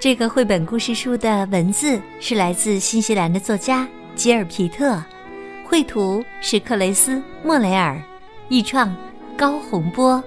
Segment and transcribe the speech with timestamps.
[0.00, 4.98] 这个绘本故事书的文字是来自新西兰的作家吉尔皮特，
[5.62, 8.00] 绘图是克雷斯莫雷尔，
[8.48, 8.96] 译创
[9.36, 10.24] 高洪波。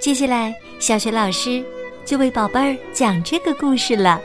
[0.00, 1.64] 接下来，小雪老师
[2.04, 4.20] 就为宝贝儿讲这个故事了。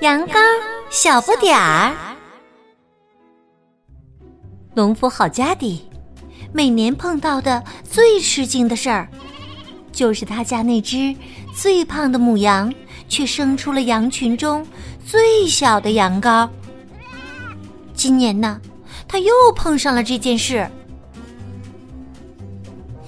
[0.00, 0.38] 羊羔
[0.88, 1.94] 小不点儿，
[4.72, 5.86] 农夫好家底，
[6.50, 9.06] 每年碰到的最吃惊的事儿，
[9.98, 11.12] 就是他家那只。
[11.52, 12.72] 最胖的母羊
[13.08, 14.64] 却生出了羊群中
[15.04, 16.48] 最小的羊羔。
[17.94, 18.60] 今年呢，
[19.08, 20.64] 他又碰上了这件事。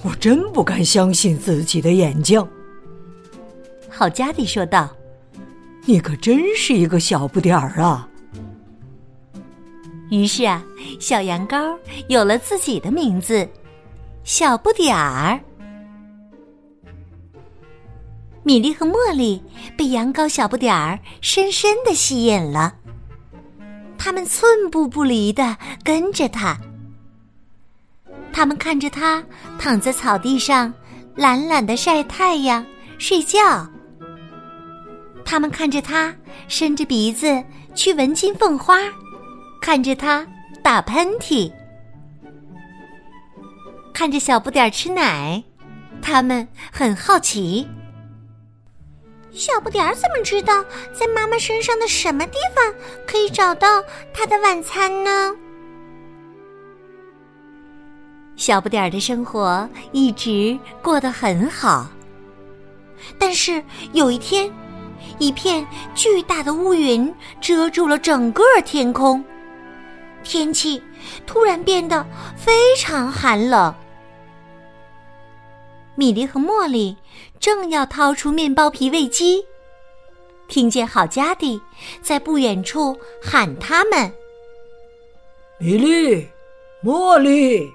[0.03, 2.45] 我真不敢相信自己的眼睛。
[3.89, 4.89] 好家迪说道
[5.87, 8.05] ：“你可真是一个小不点儿啊！”
[10.11, 10.61] 于是啊，
[10.99, 11.73] 小羊羔
[12.09, 13.47] 有了自己的名字——
[14.25, 15.39] 小不点儿。
[18.43, 19.41] 米莉和茉莉
[19.77, 22.73] 被羊羔小不点儿深深的吸引了，
[23.97, 26.57] 他们寸步不离的跟着他。
[28.33, 29.23] 他们看着他
[29.59, 30.73] 躺在草地上，
[31.15, 32.65] 懒懒的晒太阳、
[32.97, 33.67] 睡觉。
[35.23, 36.13] 他们看着他
[36.47, 37.43] 伸着鼻子
[37.75, 38.79] 去闻金凤花，
[39.61, 40.25] 看着他
[40.63, 41.51] 打喷嚏，
[43.93, 45.43] 看着小不点儿吃奶，
[46.01, 47.67] 他们很好奇。
[49.33, 52.73] 小不点儿怎么知道在妈妈身上的什么地方
[53.07, 53.81] 可以找到
[54.13, 55.33] 他的晚餐呢？
[58.35, 61.89] 小不点儿的生活一直过得很好，
[63.17, 63.63] 但是
[63.93, 64.51] 有一天，
[65.17, 69.23] 一片巨大的乌云遮住了整个天空，
[70.23, 70.81] 天气
[71.25, 73.73] 突然变得非常寒冷。
[75.95, 76.95] 米莉和茉莉
[77.39, 79.43] 正要掏出面包皮喂鸡，
[80.47, 81.61] 听见好家弟
[82.01, 84.11] 在不远处喊他们
[85.59, 86.27] ：“米莉，
[86.83, 87.69] 茉莉。”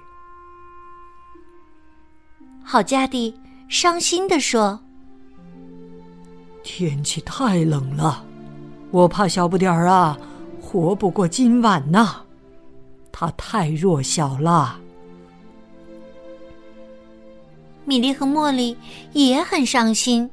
[2.65, 3.33] 好家弟
[3.69, 4.79] 伤心的说
[6.63, 8.25] ：“天气太冷了，
[8.91, 10.17] 我怕小不点儿啊
[10.59, 12.23] 活不过今晚呐，
[13.11, 14.79] 他太弱小了。”
[17.87, 18.75] 米莉和茉莉
[19.13, 20.29] 也很伤心。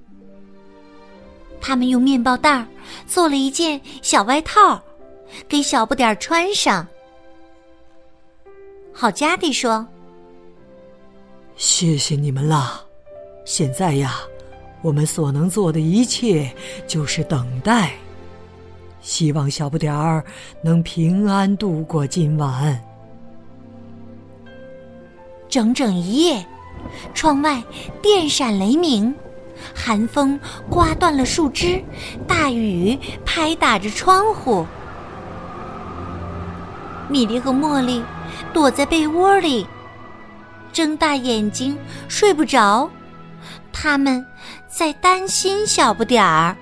[1.60, 2.66] 他们用面包袋儿
[3.06, 4.82] 做了一件小外套，
[5.48, 6.84] 给小不点儿穿上。
[8.92, 9.86] 好家蒂说
[11.56, 12.82] ：“谢谢你们啦！
[13.44, 14.16] 现在呀，
[14.82, 16.52] 我们所能做的一切
[16.88, 17.92] 就是等待，
[19.00, 20.24] 希望小不点儿
[20.60, 22.84] 能平安度过今晚。”
[25.48, 26.44] 整整一夜。
[27.14, 27.62] 窗外
[28.02, 29.14] 电闪雷鸣，
[29.74, 30.38] 寒风
[30.68, 31.82] 刮断了树枝，
[32.26, 34.66] 大雨拍打着窗户。
[37.08, 38.02] 米莉和茉莉
[38.52, 39.66] 躲在被窝里，
[40.72, 41.78] 睁大眼睛
[42.08, 42.88] 睡不着，
[43.72, 44.24] 他们
[44.68, 46.56] 在担心小不点儿。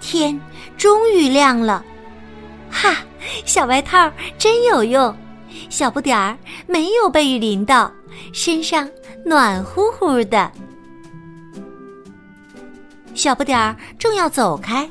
[0.00, 0.40] 天
[0.76, 1.84] 终于亮了，
[2.70, 2.96] 哈，
[3.44, 5.14] 小外套真有用。
[5.68, 6.36] 小不点儿
[6.66, 7.90] 没有被雨淋到，
[8.32, 8.88] 身上
[9.24, 10.50] 暖乎乎的。
[13.14, 14.88] 小不点儿正要走开，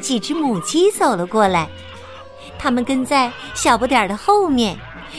[0.00, 1.68] 几只母鸡走了过来，
[2.58, 4.76] 它们跟在小不点儿的后面，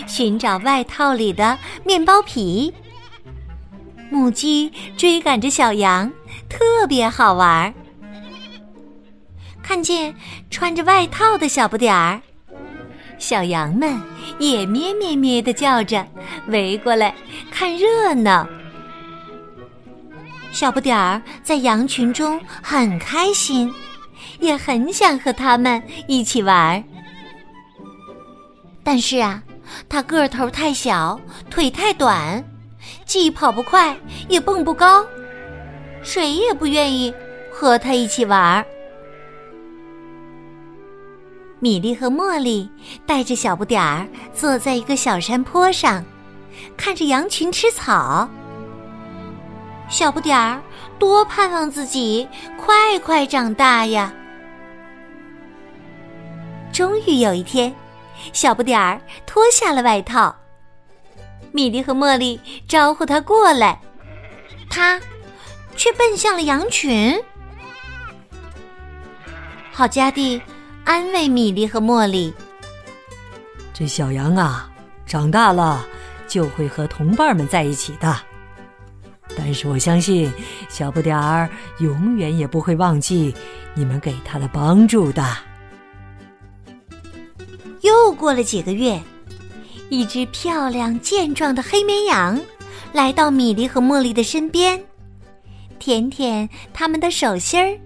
[0.07, 2.73] 寻找外套里的面包皮。
[4.09, 6.11] 母鸡追赶着小羊，
[6.49, 7.73] 特别好玩儿。
[9.61, 10.13] 看见
[10.49, 12.21] 穿着外套的小不点儿。
[13.23, 13.97] 小羊们
[14.37, 16.05] 也咩咩咩的叫着，
[16.47, 17.15] 围过来
[17.49, 18.45] 看热闹。
[20.51, 23.73] 小不点儿在羊群中很开心，
[24.41, 26.83] 也很想和他们一起玩。
[28.83, 29.41] 但是啊，
[29.87, 31.17] 他个头太小，
[31.49, 32.43] 腿太短，
[33.05, 33.97] 既跑不快，
[34.27, 35.05] 也蹦不高，
[36.03, 37.13] 谁也不愿意
[37.49, 38.65] 和他一起玩儿。
[41.59, 42.69] 米莉和茉莉
[43.05, 46.03] 带着小不点儿坐在一个小山坡上，
[46.75, 48.29] 看着羊群吃草。
[49.89, 50.61] 小不点儿
[50.99, 52.27] 多盼望自己
[52.57, 54.13] 快快长大呀！
[56.71, 57.73] 终于有一天，
[58.33, 60.35] 小不点儿脱下了外套。
[61.51, 63.79] 米莉和茉莉招呼他过来，
[64.69, 64.99] 他
[65.75, 67.17] 却奔向了羊群。
[69.71, 70.41] 好家弟
[70.83, 72.33] 安慰米莉和茉莉
[73.73, 74.69] ：“这小羊啊，
[75.05, 75.85] 长大了
[76.27, 78.15] 就会和同伴们在一起的。
[79.37, 80.31] 但是我相信，
[80.69, 81.49] 小不点儿
[81.79, 83.33] 永远也不会忘记
[83.73, 85.25] 你们给他的帮助的。”
[87.81, 89.01] 又过了几个月。
[89.89, 92.39] 一只漂亮健壮的黑绵羊
[92.93, 94.83] 来到米莉和茉莉的身边，
[95.77, 97.77] 舔舔他们的手心儿，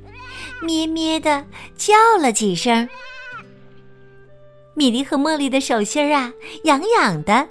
[0.62, 1.46] 咩咩的
[1.78, 2.88] 叫了几声。
[4.74, 6.32] 米莉和茉莉的手心儿啊，
[6.66, 7.48] 痒痒的，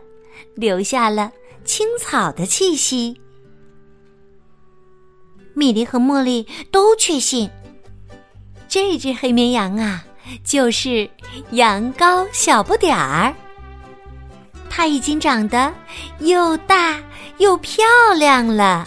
[0.55, 1.33] 留下了
[1.65, 3.21] 青草的气息。
[5.55, 7.51] 米莉和茉莉都确信，
[8.69, 10.05] 这只黑绵羊啊，
[10.45, 11.09] 就是
[11.51, 13.35] 羊羔小不点儿。
[14.69, 15.73] 它已经长得
[16.19, 17.03] 又大
[17.39, 17.85] 又漂
[18.17, 18.87] 亮了。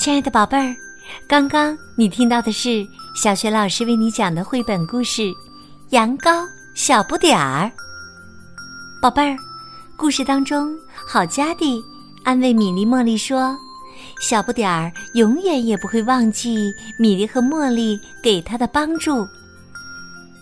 [0.00, 0.74] 亲爱的宝贝儿，
[1.28, 5.20] 刚刚你听到的是小学老师为你讲的绘本故事
[5.90, 6.30] 《羊羔》。
[6.72, 7.70] 小不点儿，
[9.02, 9.36] 宝贝儿，
[9.98, 10.74] 故事当中，
[11.06, 11.84] 好家弟
[12.24, 13.54] 安慰米莉、茉莉说
[14.22, 19.28] ：“小不点儿永远也不会忘记米莉和茉莉给他的帮助。”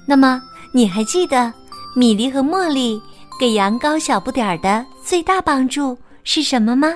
[0.07, 0.41] 那么，
[0.71, 1.53] 你还记得
[1.97, 3.03] 米莉和茉莉
[3.41, 6.95] 给羊羔小不点儿的最大帮助是什么吗？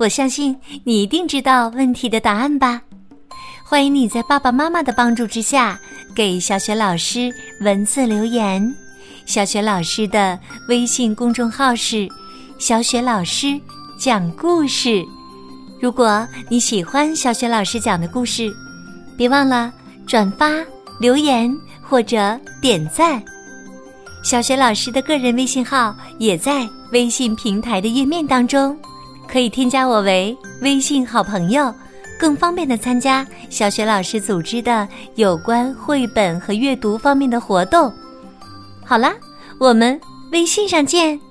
[0.00, 2.80] 我相信你一定知道问题的答案吧。
[3.62, 5.78] 欢迎你在爸爸妈妈的帮助之下。
[6.16, 7.30] 给小雪老师
[7.60, 8.74] 文字留言，
[9.26, 10.36] 小雪老师的
[10.68, 12.08] 微信公众号是
[12.58, 13.60] “小雪老师
[13.98, 15.04] 讲故事”。
[15.80, 18.50] 如果你喜欢小雪老师讲的故事，
[19.18, 19.72] 别忘了
[20.06, 20.50] 转发、
[20.98, 23.22] 留言或者点赞。
[24.24, 28.76] 小雪老师的个人微信号也在微信平台的页面当中，
[29.30, 31.72] 可以添加我为微信好朋友。
[32.18, 37.90] 更方便的参加小雪老师组织的有关绘本和阅读方面的活动。
[38.84, 39.14] 好啦，
[39.58, 39.98] 我们
[40.32, 41.29] 微信上见。